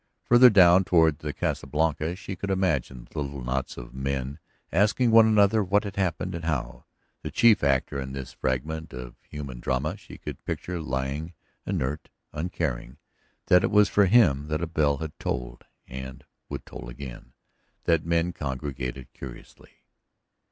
[0.23, 4.39] Farther down toward the Casa Blanca she could imagine the little knots of men
[4.71, 6.85] asking one another what had happened and how;
[7.21, 11.33] the chief actor in this fragment of human drama she could picture lying
[11.67, 12.97] inert, uncaring
[13.45, 17.33] that it was for him that a bell had tolled and would toll again,
[17.83, 19.83] that men congregated curiously.